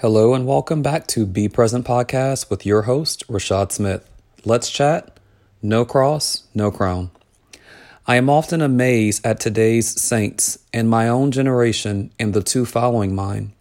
Hello 0.00 0.32
and 0.32 0.46
welcome 0.46 0.80
back 0.80 1.08
to 1.08 1.26
Be 1.26 1.48
Present 1.48 1.84
Podcast 1.84 2.48
with 2.50 2.64
your 2.64 2.82
host, 2.82 3.26
Rashad 3.26 3.72
Smith. 3.72 4.08
Let's 4.44 4.70
chat. 4.70 5.18
No 5.60 5.84
cross, 5.84 6.44
no 6.54 6.70
crown. 6.70 7.10
I 8.06 8.14
am 8.14 8.30
often 8.30 8.62
amazed 8.62 9.26
at 9.26 9.40
today's 9.40 10.00
saints 10.00 10.60
and 10.72 10.88
my 10.88 11.08
own 11.08 11.32
generation 11.32 12.12
and 12.16 12.32
the 12.32 12.44
two 12.44 12.64
following 12.64 13.12
mine. 13.12 13.54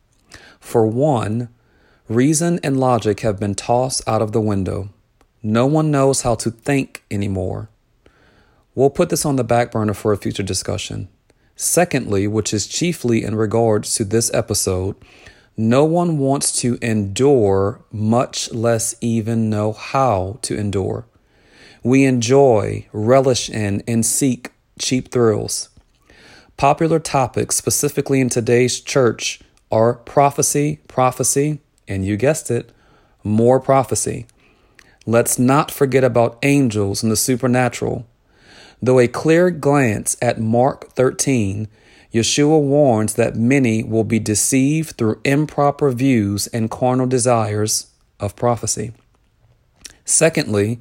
For 0.59 0.85
one, 0.85 1.49
reason 2.07 2.59
and 2.61 2.79
logic 2.79 3.21
have 3.21 3.39
been 3.39 3.55
tossed 3.55 4.07
out 4.07 4.21
of 4.21 4.31
the 4.31 4.39
window. 4.39 4.89
No 5.41 5.65
one 5.65 5.89
knows 5.89 6.21
how 6.21 6.35
to 6.35 6.51
think 6.51 7.03
anymore. 7.09 7.67
We'll 8.75 8.91
put 8.91 9.09
this 9.09 9.25
on 9.25 9.37
the 9.37 9.43
back 9.43 9.71
burner 9.71 9.95
for 9.95 10.13
a 10.13 10.17
future 10.17 10.43
discussion. 10.43 11.07
Secondly, 11.55 12.27
which 12.27 12.53
is 12.53 12.67
chiefly 12.67 13.23
in 13.23 13.33
regards 13.33 13.95
to 13.95 14.05
this 14.05 14.31
episode, 14.35 14.95
no 15.57 15.83
one 15.83 16.19
wants 16.19 16.51
to 16.61 16.77
endure, 16.83 17.81
much 17.91 18.51
less 18.53 18.93
even 19.01 19.49
know 19.49 19.73
how 19.73 20.37
to 20.43 20.55
endure. 20.55 21.07
We 21.81 22.05
enjoy, 22.05 22.87
relish 22.93 23.49
in, 23.49 23.81
and 23.87 24.05
seek 24.05 24.51
cheap 24.77 25.09
thrills. 25.09 25.69
Popular 26.57 26.99
topics, 26.99 27.55
specifically 27.55 28.21
in 28.21 28.29
today's 28.29 28.79
church, 28.79 29.39
are 29.71 29.95
prophecy, 29.95 30.79
prophecy, 30.87 31.59
and 31.87 32.05
you 32.05 32.17
guessed 32.17 32.51
it, 32.51 32.71
more 33.23 33.59
prophecy. 33.59 34.27
Let's 35.07 35.39
not 35.39 35.71
forget 35.71 36.03
about 36.03 36.37
angels 36.43 37.01
and 37.01 37.11
the 37.11 37.15
supernatural. 37.15 38.05
Though 38.79 38.99
a 38.99 39.07
clear 39.07 39.49
glance 39.49 40.17
at 40.21 40.39
Mark 40.39 40.91
13 40.91 41.67
Yeshua 42.13 42.61
warns 42.61 43.15
that 43.15 43.35
many 43.35 43.83
will 43.83 44.03
be 44.03 44.19
deceived 44.19 44.97
through 44.97 45.21
improper 45.23 45.91
views 45.91 46.47
and 46.47 46.71
carnal 46.71 47.07
desires 47.07 47.87
of 48.19 48.35
prophecy. 48.35 48.93
Secondly, 50.05 50.79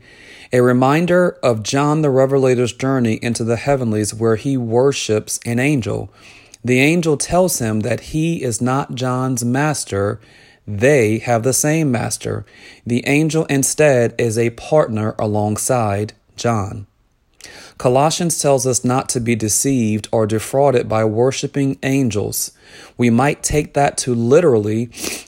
a 0.52 0.62
reminder 0.62 1.30
of 1.42 1.64
John 1.64 2.02
the 2.02 2.10
Revelator's 2.10 2.72
journey 2.72 3.19
into 3.22 3.42
the 3.42 3.56
heavenlies 3.56 4.14
where 4.14 4.36
he 4.36 4.56
worships 4.56 5.41
an 5.44 5.58
angel. 5.58 6.12
The 6.64 6.80
angel 6.80 7.16
tells 7.16 7.58
him 7.58 7.80
that 7.80 8.00
he 8.00 8.42
is 8.42 8.62
not 8.62 8.94
John's 8.94 9.44
master, 9.44 10.20
they 10.66 11.19
have 11.19 11.44
the 11.44 11.52
same 11.52 11.92
master. 11.92 12.44
The 12.84 13.06
angel 13.06 13.44
instead 13.47 14.14
is 14.19 14.36
a 14.36 14.50
partner 14.50 15.14
alongside 15.19 16.12
John. 16.34 16.86
Colossians 17.78 18.41
tells 18.41 18.66
us 18.66 18.84
not 18.84 19.08
to 19.11 19.20
be 19.20 19.34
deceived 19.34 20.08
or 20.12 20.27
defrauded 20.27 20.89
by 20.89 21.05
worshiping 21.05 21.78
angels. 21.83 22.53
We 22.97 23.11
might 23.11 23.42
take 23.42 23.75
that 23.75 23.98
to 23.98 24.14
literally 24.14 24.86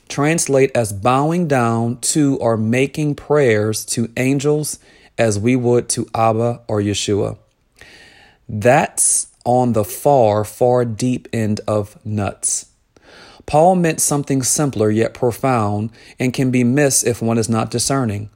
translate 0.08 0.70
as 0.74 0.92
bowing 0.92 1.46
down 1.46 1.98
to 2.00 2.36
or 2.38 2.56
making 2.56 3.16
prayers 3.16 3.84
to 3.86 4.10
angels 4.16 4.78
as 5.18 5.38
we 5.38 5.56
would 5.56 5.88
to 5.90 6.06
Abba 6.14 6.60
or 6.68 6.80
Yeshua. 6.80 7.36
That's 8.48 9.28
on 9.44 9.72
the 9.72 9.84
far, 9.84 10.44
far 10.44 10.84
deep 10.84 11.28
end 11.32 11.60
of 11.66 12.04
nuts. 12.04 12.66
Paul 13.46 13.76
meant 13.76 14.00
something 14.00 14.42
simpler 14.42 14.90
yet 14.90 15.14
profound 15.14 15.90
and 16.18 16.34
can 16.34 16.50
be 16.50 16.64
missed 16.64 17.06
if 17.06 17.22
one 17.22 17.38
is 17.38 17.48
not 17.48 17.70
discerning. 17.70 18.28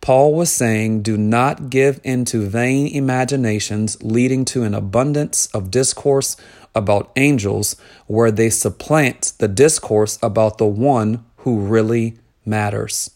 Paul 0.00 0.34
was 0.34 0.52
saying, 0.52 1.02
Do 1.02 1.16
not 1.16 1.70
give 1.70 2.00
into 2.04 2.46
vain 2.46 2.86
imaginations 2.86 4.02
leading 4.02 4.44
to 4.46 4.62
an 4.62 4.74
abundance 4.74 5.46
of 5.46 5.70
discourse 5.70 6.36
about 6.74 7.10
angels, 7.16 7.76
where 8.06 8.30
they 8.30 8.50
supplant 8.50 9.32
the 9.38 9.48
discourse 9.48 10.18
about 10.22 10.58
the 10.58 10.66
one 10.66 11.24
who 11.38 11.58
really 11.60 12.18
matters. 12.44 13.10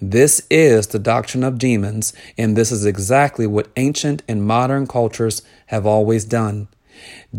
This 0.00 0.46
is 0.50 0.88
the 0.88 0.98
doctrine 0.98 1.42
of 1.42 1.58
demons, 1.58 2.12
and 2.36 2.56
this 2.56 2.70
is 2.70 2.84
exactly 2.84 3.46
what 3.46 3.68
ancient 3.76 4.22
and 4.28 4.44
modern 4.44 4.86
cultures 4.86 5.42
have 5.66 5.86
always 5.86 6.24
done 6.24 6.68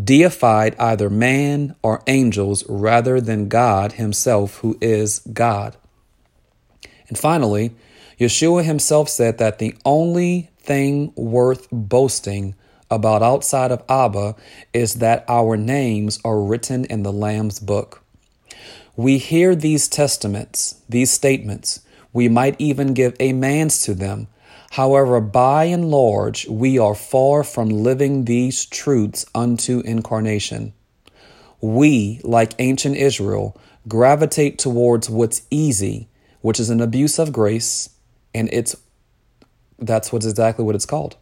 deified 0.04 0.76
either 0.78 1.10
man 1.10 1.74
or 1.82 2.02
angels 2.06 2.64
rather 2.68 3.20
than 3.20 3.48
God 3.48 3.92
Himself, 3.92 4.58
who 4.58 4.76
is 4.80 5.20
God. 5.32 5.76
And 7.08 7.18
finally, 7.18 7.74
Yeshua 8.18 8.64
himself 8.64 9.08
said 9.08 9.38
that 9.38 9.58
the 9.58 9.76
only 9.84 10.50
thing 10.58 11.12
worth 11.14 11.68
boasting 11.70 12.56
about 12.90 13.22
outside 13.22 13.70
of 13.70 13.84
Abba 13.88 14.34
is 14.72 14.94
that 14.94 15.24
our 15.28 15.56
names 15.56 16.18
are 16.24 16.40
written 16.40 16.84
in 16.86 17.04
the 17.04 17.12
Lamb's 17.12 17.60
book. 17.60 18.02
We 18.96 19.18
hear 19.18 19.54
these 19.54 19.86
testaments, 19.86 20.80
these 20.88 21.12
statements. 21.12 21.80
We 22.12 22.28
might 22.28 22.56
even 22.58 22.92
give 22.92 23.14
amens 23.20 23.82
to 23.82 23.94
them. 23.94 24.26
However, 24.72 25.20
by 25.20 25.64
and 25.64 25.88
large, 25.88 26.48
we 26.48 26.76
are 26.76 26.96
far 26.96 27.44
from 27.44 27.68
living 27.68 28.24
these 28.24 28.66
truths 28.66 29.24
unto 29.32 29.80
incarnation. 29.80 30.72
We, 31.60 32.20
like 32.24 32.54
ancient 32.58 32.96
Israel, 32.96 33.56
gravitate 33.86 34.58
towards 34.58 35.08
what's 35.08 35.42
easy, 35.50 36.08
which 36.40 36.58
is 36.58 36.68
an 36.68 36.80
abuse 36.80 37.20
of 37.20 37.32
grace 37.32 37.90
and 38.38 38.48
it's 38.52 38.76
that's 39.78 40.12
what's 40.12 40.26
exactly 40.26 40.64
what 40.64 40.74
it's 40.74 40.86
called. 40.86 41.16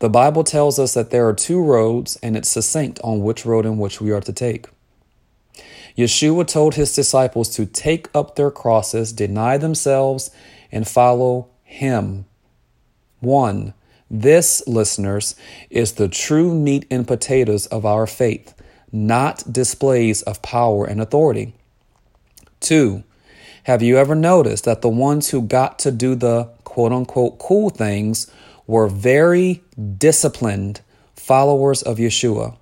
The 0.00 0.10
Bible 0.10 0.44
tells 0.44 0.78
us 0.78 0.94
that 0.94 1.10
there 1.10 1.26
are 1.28 1.34
two 1.34 1.62
roads, 1.62 2.18
and 2.22 2.36
it's 2.36 2.48
succinct 2.48 2.98
on 3.04 3.22
which 3.22 3.46
road 3.46 3.64
in 3.64 3.78
which 3.78 4.00
we 4.00 4.10
are 4.10 4.20
to 4.20 4.32
take. 4.32 4.66
Yeshua 5.96 6.46
told 6.46 6.74
his 6.74 6.94
disciples 6.94 7.48
to 7.56 7.66
take 7.66 8.08
up 8.14 8.34
their 8.34 8.50
crosses, 8.50 9.12
deny 9.12 9.58
themselves, 9.58 10.30
and 10.70 10.88
follow 10.88 11.48
him. 11.62 12.24
One, 13.20 13.74
this, 14.10 14.62
listeners, 14.66 15.36
is 15.70 15.92
the 15.92 16.08
true 16.08 16.54
meat 16.54 16.86
and 16.90 17.06
potatoes 17.06 17.66
of 17.66 17.86
our 17.86 18.06
faith, 18.06 18.54
not 18.90 19.52
displays 19.52 20.22
of 20.22 20.42
power 20.42 20.84
and 20.84 21.00
authority. 21.00 21.54
Two, 22.60 23.04
have 23.64 23.82
you 23.82 23.96
ever 23.96 24.14
noticed 24.14 24.64
that 24.64 24.82
the 24.82 24.88
ones 24.88 25.30
who 25.30 25.42
got 25.42 25.78
to 25.80 25.90
do 25.90 26.14
the 26.14 26.50
quote 26.64 26.92
unquote 26.92 27.38
cool 27.38 27.70
things 27.70 28.30
were 28.66 28.88
very 28.88 29.62
disciplined 29.98 30.80
followers 31.14 31.82
of 31.82 31.98
Yeshua? 31.98 32.56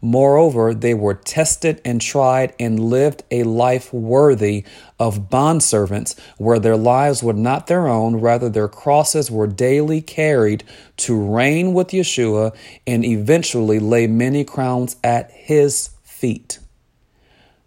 Moreover, 0.00 0.74
they 0.74 0.94
were 0.94 1.14
tested 1.14 1.80
and 1.84 2.00
tried 2.00 2.54
and 2.58 2.78
lived 2.78 3.24
a 3.32 3.42
life 3.42 3.92
worthy 3.92 4.64
of 4.98 5.28
bondservants, 5.28 6.18
where 6.36 6.60
their 6.60 6.76
lives 6.76 7.22
were 7.22 7.32
not 7.32 7.66
their 7.66 7.88
own, 7.88 8.16
rather, 8.16 8.48
their 8.48 8.68
crosses 8.68 9.28
were 9.30 9.48
daily 9.48 10.00
carried 10.00 10.62
to 10.98 11.20
reign 11.20 11.74
with 11.74 11.88
Yeshua 11.88 12.54
and 12.86 13.04
eventually 13.04 13.80
lay 13.80 14.06
many 14.06 14.44
crowns 14.44 14.96
at 15.02 15.32
his 15.32 15.90
feet. 16.04 16.60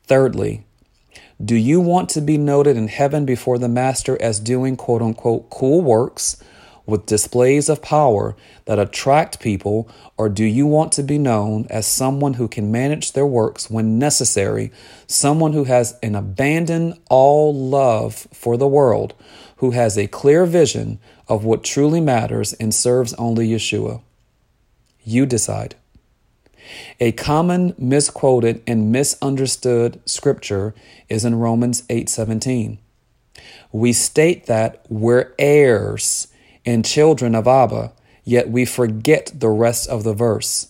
Thirdly, 0.06 0.63
do 1.44 1.56
you 1.56 1.79
want 1.79 2.09
to 2.09 2.22
be 2.22 2.38
noted 2.38 2.78
in 2.78 2.88
heaven 2.88 3.25
before 3.25 3.57
the 3.57 3.69
Master 3.69 4.22
as 4.22 4.40
doing 4.40 4.75
quote 4.75 5.02
unquote 5.02 5.50
cool 5.50 5.81
works 5.81 6.44
with 6.85 7.06
displays 7.06 7.69
of 7.69 7.81
power 7.81 8.35
that 8.66 8.79
attract 8.79 9.40
people, 9.40 9.90
or 10.18 10.30
do 10.30 10.44
you 10.44 10.68
want 10.68 10.91
to 10.91 11.03
be 11.03 11.18
known 11.18 11.66
as 11.69 11.85
someone 11.88 12.34
who 12.34 12.47
can 12.47 12.72
manage 12.72 13.13
their 13.13 13.25
works 13.25 13.69
when 13.69 13.97
necessary, 13.97 14.72
someone 15.07 15.53
who 15.53 15.63
has 15.63 15.97
an 16.03 16.16
abandoned 16.16 16.97
all 17.09 17.53
love 17.53 18.28
for 18.34 18.57
the 18.57 18.68
world, 18.68 19.13
who 19.57 19.72
has 19.72 19.97
a 19.97 20.07
clear 20.07 20.46
vision 20.46 21.00
of 21.28 21.46
what 21.46 21.63
truly 21.63 22.01
matters 22.01 22.53
and 22.53 22.74
serves 22.74 23.13
only 23.13 23.47
Yeshua? 23.47 24.01
You 25.03 25.25
decide. 25.25 25.75
A 26.99 27.11
common 27.11 27.73
misquoted 27.77 28.61
and 28.67 28.91
misunderstood 28.91 29.99
scripture 30.05 30.73
is 31.09 31.25
in 31.25 31.35
Romans 31.35 31.83
8:17. 31.89 32.77
We 33.71 33.94
state 33.94 34.45
that 34.45 34.86
we're 34.89 35.33
heirs 35.39 36.27
and 36.65 36.86
children 36.86 37.36
of 37.36 37.47
Abba, 37.47 37.94
yet 38.24 38.50
we 38.50 38.65
forget 38.65 39.31
the 39.33 39.50
rest 39.50 39.89
of 39.89 40.03
the 40.03 40.13
verse. 40.13 40.68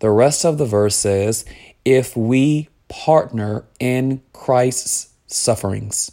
The 0.00 0.10
rest 0.10 0.44
of 0.44 0.58
the 0.58 0.66
verse 0.66 0.96
says, 0.96 1.44
if 1.84 2.16
we 2.16 2.68
partner 2.88 3.64
in 3.78 4.20
Christ's 4.32 5.10
sufferings. 5.26 6.12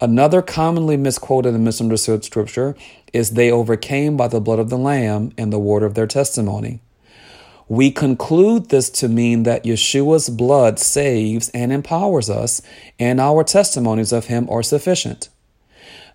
Another 0.00 0.42
commonly 0.42 0.96
misquoted 0.96 1.54
and 1.54 1.64
misunderstood 1.64 2.24
scripture 2.24 2.76
is 3.12 3.30
they 3.30 3.50
overcame 3.50 4.16
by 4.16 4.28
the 4.28 4.40
blood 4.40 4.58
of 4.58 4.70
the 4.70 4.78
Lamb 4.78 5.32
and 5.38 5.52
the 5.52 5.58
word 5.58 5.82
of 5.82 5.94
their 5.94 6.06
testimony. 6.06 6.80
We 7.68 7.90
conclude 7.90 8.68
this 8.68 8.90
to 8.90 9.08
mean 9.08 9.44
that 9.44 9.64
Yeshua's 9.64 10.28
blood 10.28 10.78
saves 10.78 11.48
and 11.50 11.72
empowers 11.72 12.28
us, 12.28 12.60
and 12.98 13.20
our 13.20 13.42
testimonies 13.42 14.12
of 14.12 14.26
him 14.26 14.48
are 14.50 14.62
sufficient. 14.62 15.28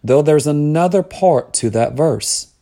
Though 0.04 0.22
there's 0.22 0.48
another 0.48 1.04
part 1.04 1.54
to 1.56 1.69
that 1.72 1.94
verse. 1.94 2.54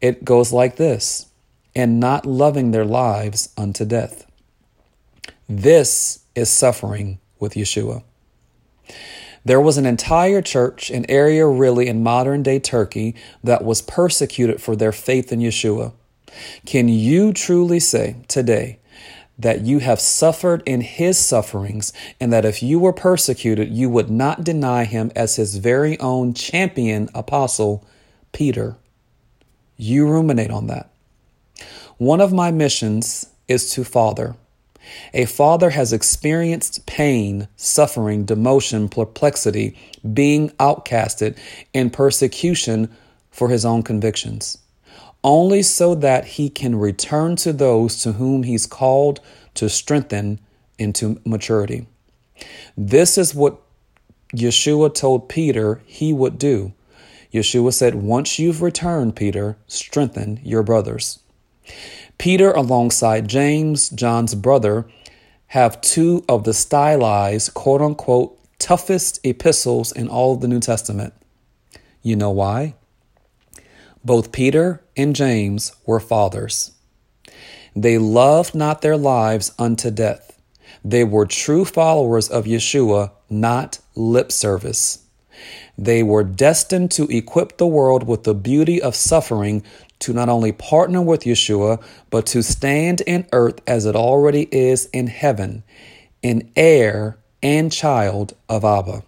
It 0.00 0.24
goes 0.24 0.52
like 0.52 0.76
this 0.76 1.26
and 1.74 2.00
not 2.00 2.26
loving 2.26 2.70
their 2.70 2.84
lives 2.84 3.52
unto 3.56 3.84
death. 3.84 4.26
This 5.48 6.20
is 6.34 6.48
suffering 6.48 7.18
with 7.38 7.54
Yeshua. 7.54 8.02
There 9.44 9.60
was 9.60 9.78
an 9.78 9.86
entire 9.86 10.42
church, 10.42 10.90
an 10.90 11.06
area 11.08 11.46
really 11.46 11.88
in 11.88 12.02
modern 12.02 12.42
day 12.42 12.58
Turkey, 12.58 13.14
that 13.42 13.64
was 13.64 13.80
persecuted 13.82 14.60
for 14.60 14.76
their 14.76 14.92
faith 14.92 15.32
in 15.32 15.40
Yeshua. 15.40 15.92
Can 16.66 16.88
you 16.88 17.32
truly 17.32 17.80
say 17.80 18.16
today 18.28 18.78
that 19.38 19.62
you 19.62 19.78
have 19.78 20.00
suffered 20.00 20.62
in 20.66 20.82
his 20.82 21.18
sufferings, 21.18 21.92
and 22.20 22.30
that 22.32 22.44
if 22.44 22.62
you 22.62 22.78
were 22.78 22.92
persecuted, 22.92 23.70
you 23.70 23.88
would 23.88 24.10
not 24.10 24.44
deny 24.44 24.84
him 24.84 25.10
as 25.16 25.36
his 25.36 25.56
very 25.56 25.98
own 25.98 26.34
champion 26.34 27.08
apostle, 27.14 27.86
Peter? 28.32 28.76
You 29.78 30.06
ruminate 30.06 30.50
on 30.50 30.66
that. 30.66 30.90
One 31.96 32.20
of 32.20 32.34
my 32.34 32.50
missions 32.50 33.30
is 33.48 33.72
to 33.72 33.84
father. 33.84 34.36
A 35.14 35.24
father 35.24 35.70
has 35.70 35.92
experienced 35.92 36.84
pain, 36.86 37.48
suffering, 37.56 38.26
demotion, 38.26 38.90
perplexity, 38.90 39.76
being 40.12 40.50
outcasted, 40.50 41.38
and 41.72 41.92
persecution 41.92 42.94
for 43.30 43.48
his 43.48 43.64
own 43.64 43.82
convictions 43.82 44.58
only 45.22 45.62
so 45.62 45.94
that 45.94 46.24
he 46.24 46.48
can 46.48 46.76
return 46.76 47.36
to 47.36 47.52
those 47.52 48.00
to 48.02 48.12
whom 48.12 48.42
he's 48.42 48.66
called 48.66 49.20
to 49.54 49.68
strengthen 49.68 50.40
into 50.78 51.20
maturity. 51.24 51.86
This 52.76 53.18
is 53.18 53.34
what 53.34 53.60
Yeshua 54.34 54.94
told 54.94 55.28
Peter 55.28 55.82
he 55.86 56.12
would 56.12 56.38
do. 56.38 56.72
Yeshua 57.32 57.72
said, 57.72 57.94
Once 57.94 58.38
you've 58.38 58.62
returned, 58.62 59.14
Peter, 59.14 59.56
strengthen 59.66 60.40
your 60.42 60.62
brothers. 60.62 61.20
Peter, 62.18 62.50
alongside 62.52 63.28
James, 63.28 63.88
John's 63.90 64.34
brother, 64.34 64.86
have 65.48 65.80
two 65.80 66.24
of 66.28 66.44
the 66.44 66.54
stylized, 66.54 67.54
quote 67.54 67.80
unquote, 67.80 68.36
toughest 68.58 69.18
epistles 69.24 69.90
in 69.92 70.08
all 70.08 70.34
of 70.34 70.40
the 70.40 70.48
New 70.48 70.60
Testament. 70.60 71.12
You 72.02 72.16
know 72.16 72.30
why? 72.30 72.74
Both 74.04 74.32
Peter 74.32 74.82
and 74.96 75.14
James 75.14 75.72
were 75.84 76.00
fathers. 76.00 76.72
They 77.76 77.98
loved 77.98 78.54
not 78.54 78.82
their 78.82 78.96
lives 78.96 79.52
unto 79.58 79.90
death. 79.90 80.40
They 80.84 81.04
were 81.04 81.26
true 81.26 81.64
followers 81.64 82.28
of 82.28 82.46
Yeshua, 82.46 83.12
not 83.28 83.78
lip 83.94 84.32
service. 84.32 85.04
They 85.76 86.02
were 86.02 86.24
destined 86.24 86.90
to 86.92 87.04
equip 87.08 87.56
the 87.56 87.66
world 87.66 88.06
with 88.06 88.24
the 88.24 88.34
beauty 88.34 88.80
of 88.80 88.94
suffering 88.96 89.62
to 90.00 90.12
not 90.12 90.28
only 90.28 90.52
partner 90.52 91.02
with 91.02 91.24
Yeshua, 91.24 91.82
but 92.08 92.26
to 92.26 92.42
stand 92.42 93.02
in 93.02 93.26
earth 93.32 93.60
as 93.66 93.86
it 93.86 93.94
already 93.94 94.48
is 94.50 94.86
in 94.86 95.06
heaven, 95.08 95.62
an 96.22 96.50
heir 96.56 97.18
and 97.42 97.70
child 97.70 98.34
of 98.48 98.64
Abba. 98.64 99.02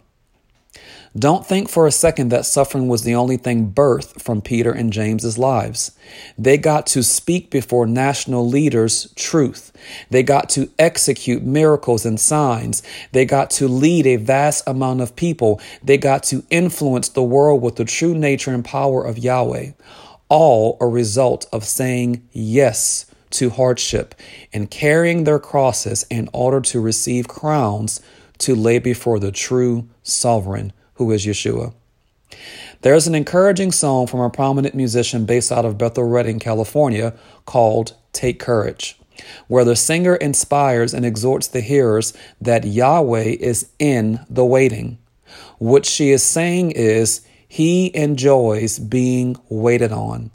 Don't 1.18 1.46
think 1.46 1.68
for 1.68 1.86
a 1.86 1.92
second 1.92 2.30
that 2.30 2.46
suffering 2.46 2.88
was 2.88 3.02
the 3.02 3.14
only 3.14 3.36
thing 3.36 3.70
birthed 3.70 4.22
from 4.22 4.40
Peter 4.40 4.72
and 4.72 4.90
James's 4.90 5.36
lives. 5.36 5.92
They 6.38 6.56
got 6.56 6.86
to 6.88 7.02
speak 7.02 7.50
before 7.50 7.86
national 7.86 8.48
leaders 8.48 9.12
truth. 9.14 9.72
They 10.08 10.22
got 10.22 10.48
to 10.50 10.70
execute 10.78 11.42
miracles 11.42 12.06
and 12.06 12.18
signs. 12.18 12.82
They 13.12 13.26
got 13.26 13.50
to 13.50 13.68
lead 13.68 14.06
a 14.06 14.16
vast 14.16 14.66
amount 14.66 15.02
of 15.02 15.14
people. 15.14 15.60
They 15.82 15.98
got 15.98 16.22
to 16.24 16.44
influence 16.48 17.10
the 17.10 17.22
world 17.22 17.60
with 17.60 17.76
the 17.76 17.84
true 17.84 18.14
nature 18.14 18.54
and 18.54 18.64
power 18.64 19.04
of 19.04 19.18
Yahweh. 19.18 19.72
All 20.30 20.78
a 20.80 20.86
result 20.86 21.46
of 21.52 21.64
saying 21.64 22.26
yes 22.32 23.04
to 23.32 23.50
hardship 23.50 24.14
and 24.50 24.70
carrying 24.70 25.24
their 25.24 25.38
crosses 25.38 26.06
in 26.08 26.30
order 26.32 26.62
to 26.62 26.80
receive 26.80 27.28
crowns 27.28 28.00
to 28.38 28.54
lay 28.54 28.78
before 28.78 29.18
the 29.18 29.30
true 29.30 29.88
sovereign 30.02 30.72
who 30.94 31.10
is 31.10 31.24
Yeshua. 31.24 31.74
There's 32.82 33.06
an 33.06 33.14
encouraging 33.14 33.72
song 33.72 34.06
from 34.06 34.20
a 34.20 34.30
prominent 34.30 34.74
musician 34.74 35.24
based 35.24 35.52
out 35.52 35.64
of 35.64 35.78
Bethel 35.78 36.04
Redding, 36.04 36.38
California, 36.38 37.14
called 37.46 37.94
Take 38.12 38.40
Courage, 38.40 38.98
where 39.46 39.64
the 39.64 39.76
singer 39.76 40.16
inspires 40.16 40.92
and 40.92 41.06
exhorts 41.06 41.46
the 41.46 41.60
hearers 41.60 42.12
that 42.40 42.64
Yahweh 42.64 43.36
is 43.38 43.70
in 43.78 44.20
the 44.28 44.44
waiting. 44.44 44.98
What 45.58 45.86
she 45.86 46.10
is 46.10 46.22
saying 46.22 46.72
is, 46.72 47.20
he 47.46 47.94
enjoys 47.94 48.78
being 48.78 49.36
waited 49.50 49.92
on, 49.92 50.30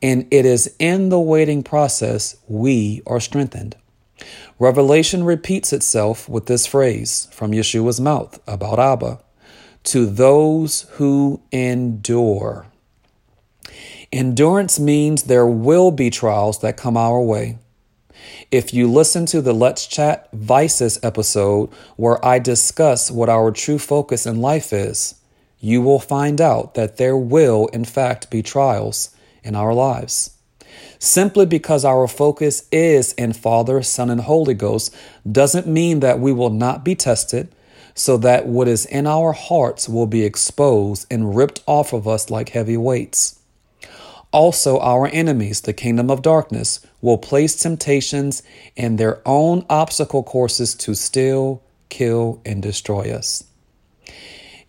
and 0.00 0.26
it 0.30 0.46
is 0.46 0.74
in 0.78 1.10
the 1.10 1.20
waiting 1.20 1.62
process 1.62 2.34
we 2.48 3.02
are 3.06 3.20
strengthened. 3.20 3.76
Revelation 4.58 5.22
repeats 5.22 5.72
itself 5.72 6.28
with 6.28 6.46
this 6.46 6.66
phrase 6.66 7.28
from 7.30 7.52
Yeshua's 7.52 8.00
mouth 8.00 8.40
about 8.46 8.78
Abba 8.78 9.20
to 9.84 10.06
those 10.06 10.82
who 10.92 11.42
endure. 11.50 12.66
Endurance 14.12 14.78
means 14.78 15.22
there 15.22 15.46
will 15.46 15.90
be 15.90 16.10
trials 16.10 16.60
that 16.60 16.76
come 16.76 16.96
our 16.96 17.20
way. 17.20 17.58
If 18.50 18.74
you 18.74 18.90
listen 18.90 19.26
to 19.26 19.40
the 19.40 19.54
Let's 19.54 19.86
Chat 19.86 20.28
Vices 20.32 20.98
episode 21.02 21.70
where 21.96 22.24
I 22.24 22.38
discuss 22.38 23.10
what 23.10 23.28
our 23.28 23.50
true 23.50 23.78
focus 23.78 24.26
in 24.26 24.40
life 24.40 24.72
is, 24.72 25.14
you 25.58 25.80
will 25.80 25.98
find 25.98 26.40
out 26.40 26.74
that 26.74 26.98
there 26.98 27.16
will, 27.16 27.68
in 27.68 27.84
fact, 27.84 28.30
be 28.30 28.42
trials 28.42 29.16
in 29.42 29.54
our 29.54 29.72
lives. 29.72 30.36
Simply 30.98 31.46
because 31.46 31.84
our 31.84 32.06
focus 32.06 32.68
is 32.70 33.12
in 33.14 33.32
Father, 33.32 33.82
Son, 33.82 34.10
and 34.10 34.20
Holy 34.20 34.54
Ghost 34.54 34.94
doesn't 35.30 35.66
mean 35.66 36.00
that 36.00 36.20
we 36.20 36.32
will 36.32 36.50
not 36.50 36.84
be 36.84 36.94
tested 36.94 37.48
so 37.94 38.16
that 38.18 38.46
what 38.46 38.68
is 38.68 38.86
in 38.86 39.06
our 39.06 39.32
hearts 39.32 39.88
will 39.88 40.06
be 40.06 40.24
exposed 40.24 41.06
and 41.10 41.36
ripped 41.36 41.62
off 41.66 41.92
of 41.92 42.08
us 42.08 42.30
like 42.30 42.50
heavy 42.50 42.76
weights. 42.76 43.40
Also, 44.32 44.78
our 44.80 45.08
enemies, 45.08 45.60
the 45.60 45.74
kingdom 45.74 46.10
of 46.10 46.22
darkness, 46.22 46.80
will 47.02 47.18
place 47.18 47.54
temptations 47.54 48.42
and 48.76 48.96
their 48.96 49.20
own 49.26 49.66
obstacle 49.68 50.22
courses 50.22 50.74
to 50.74 50.94
steal, 50.94 51.62
kill, 51.90 52.40
and 52.44 52.62
destroy 52.62 53.12
us. 53.12 53.44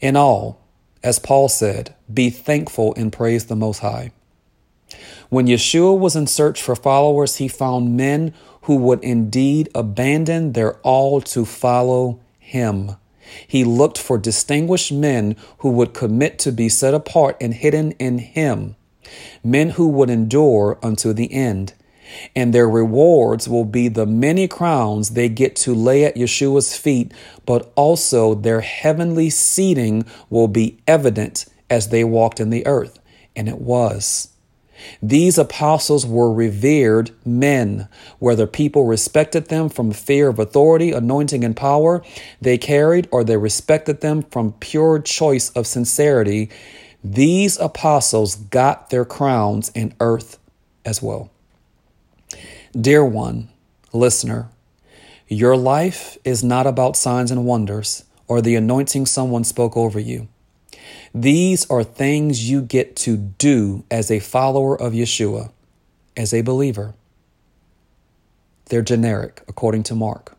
In 0.01 0.17
all, 0.17 0.59
as 1.01 1.17
Paul 1.17 1.47
said, 1.47 1.95
be 2.13 2.29
thankful 2.29 2.93
and 2.95 3.11
praise 3.11 3.45
the 3.45 3.55
Most 3.55 3.79
High. 3.79 4.11
When 5.29 5.47
Yeshua 5.47 5.97
was 5.97 6.15
in 6.15 6.27
search 6.27 6.61
for 6.61 6.75
followers, 6.75 7.37
he 7.37 7.47
found 7.47 7.95
men 7.95 8.33
who 8.63 8.75
would 8.75 9.03
indeed 9.03 9.69
abandon 9.73 10.53
their 10.53 10.75
all 10.79 11.21
to 11.21 11.45
follow 11.45 12.19
him. 12.37 12.97
He 13.47 13.63
looked 13.63 13.97
for 13.97 14.17
distinguished 14.17 14.91
men 14.91 15.35
who 15.59 15.69
would 15.71 15.93
commit 15.93 16.39
to 16.39 16.51
be 16.51 16.69
set 16.69 16.93
apart 16.93 17.37
and 17.39 17.53
hidden 17.53 17.91
in 17.93 18.19
Him, 18.19 18.75
men 19.43 19.71
who 19.71 19.87
would 19.89 20.09
endure 20.09 20.77
unto 20.83 21.13
the 21.13 21.31
end. 21.31 21.73
And 22.35 22.53
their 22.53 22.69
rewards 22.69 23.47
will 23.47 23.65
be 23.65 23.87
the 23.87 24.05
many 24.05 24.47
crowns 24.47 25.11
they 25.11 25.29
get 25.29 25.55
to 25.57 25.73
lay 25.73 26.05
at 26.05 26.15
Yeshua's 26.15 26.75
feet, 26.75 27.11
but 27.45 27.71
also 27.75 28.35
their 28.35 28.61
heavenly 28.61 29.29
seating 29.29 30.05
will 30.29 30.47
be 30.47 30.77
evident 30.87 31.45
as 31.69 31.89
they 31.89 32.03
walked 32.03 32.39
in 32.39 32.49
the 32.49 32.65
earth. 32.67 32.99
And 33.35 33.47
it 33.47 33.59
was. 33.59 34.32
These 35.01 35.37
apostles 35.37 36.05
were 36.05 36.31
revered 36.31 37.11
men. 37.25 37.87
Whether 38.19 38.47
people 38.47 38.85
respected 38.85 39.47
them 39.47 39.69
from 39.69 39.91
fear 39.91 40.29
of 40.29 40.39
authority, 40.39 40.91
anointing, 40.91 41.43
and 41.43 41.55
power 41.55 42.03
they 42.41 42.57
carried, 42.57 43.07
or 43.11 43.23
they 43.23 43.37
respected 43.37 44.01
them 44.01 44.23
from 44.23 44.53
pure 44.53 44.99
choice 44.99 45.49
of 45.51 45.67
sincerity, 45.67 46.49
these 47.03 47.57
apostles 47.59 48.35
got 48.35 48.89
their 48.89 49.05
crowns 49.05 49.69
in 49.75 49.93
earth 49.99 50.37
as 50.85 51.01
well. 51.01 51.31
Dear 52.79 53.05
one, 53.05 53.49
listener, 53.91 54.49
your 55.27 55.55
life 55.57 56.17
is 56.23 56.43
not 56.43 56.65
about 56.67 56.95
signs 56.95 57.31
and 57.31 57.45
wonders 57.45 58.03
or 58.27 58.41
the 58.41 58.55
anointing 58.55 59.05
someone 59.05 59.43
spoke 59.43 59.77
over 59.77 59.99
you. 59.99 60.27
These 61.13 61.69
are 61.69 61.83
things 61.83 62.49
you 62.49 62.61
get 62.61 62.95
to 62.97 63.17
do 63.17 63.83
as 63.89 64.09
a 64.09 64.19
follower 64.19 64.79
of 64.79 64.93
Yeshua, 64.93 65.51
as 66.15 66.33
a 66.33 66.41
believer. 66.41 66.93
They're 68.65 68.81
generic, 68.81 69.41
according 69.47 69.83
to 69.83 69.95
Mark. 69.95 70.35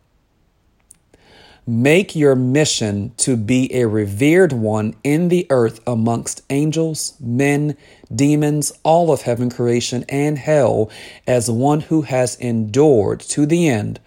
Make 1.67 2.15
your 2.15 2.35
mission 2.35 3.13
to 3.19 3.39
be 3.39 3.75
a 3.75 3.87
revered 3.87 4.53
one 4.53 4.95
in 5.03 5.29
the 5.29 5.47
earth 5.49 5.81
amongst 5.87 6.43
angels, 6.51 7.15
men, 7.19 7.79
demons, 8.15 8.71
all 8.83 9.11
of 9.11 9.23
heaven 9.23 9.49
creation, 9.49 10.05
and 10.11 10.37
hell, 10.37 10.91
as 11.27 11.51
one 11.51 11.81
who 11.81 12.03
has 12.03 12.37
endured 12.37 13.21
to 13.21 13.47
the 13.47 13.67
end 13.67 13.99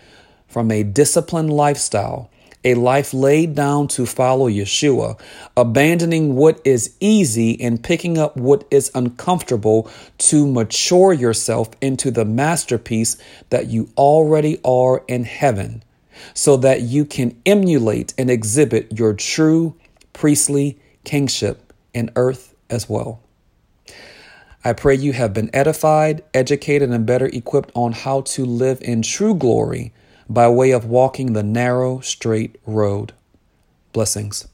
from 0.48 0.70
a 0.70 0.84
disciplined 0.84 1.52
lifestyle 1.52 2.30
a 2.64 2.74
life 2.74 3.14
laid 3.14 3.56
down 3.56 3.88
to 3.88 4.06
follow 4.06 4.50
Yeshua, 4.50 5.20
abandoning 5.56 6.36
what 6.36 6.60
is 6.66 6.96
easy 7.00 7.60
and 7.62 7.84
picking 7.84 8.18
up 8.18 8.36
what 8.36 8.66
is 8.72 8.92
uncomfortable 8.94 9.90
to 10.18 10.48
mature 10.48 11.14
yourself 11.14 11.70
into 11.82 12.12
the 12.12 12.26
masterpiece 12.26 13.18
that 13.50 13.68
you 13.68 13.90
already 13.98 14.60
are 14.64 15.04
in 15.08 15.24
heaven, 15.24 15.84
so 16.34 16.58
that 16.58 16.82
you 16.82 17.06
can 17.06 17.40
emulate 17.46 18.14
and 18.18 18.30
exhibit 18.30 18.98
your 18.98 19.14
true 19.14 19.76
priestly 20.14 20.80
kingship 21.04 21.72
in 21.94 22.10
earth 22.16 22.54
as 22.70 22.90
well. 22.90 23.22
I 24.66 24.74
pray 24.74 24.96
you 24.96 25.14
have 25.14 25.34
been 25.34 25.50
edified, 25.54 26.24
educated, 26.34 26.90
and 26.90 27.06
better 27.06 27.28
equipped 27.28 27.72
on 27.74 27.94
how 27.94 28.22
to 28.22 28.44
live 28.44 28.82
in 28.82 29.02
true 29.02 29.34
glory 29.34 29.94
by 30.30 30.48
way 30.50 30.72
of 30.72 30.86
walking 30.86 31.34
the 31.34 31.44
narrow, 31.44 32.00
straight 32.00 32.58
road. 32.66 33.14
Blessings. 33.94 34.48